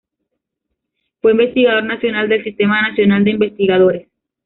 Fue 1.21 1.33
investigador 1.33 1.83
nacional 1.83 2.27
del 2.27 2.43
Sistema 2.43 2.81
Nacional 2.89 3.23
de 3.23 3.29
Investigadores. 3.29 4.07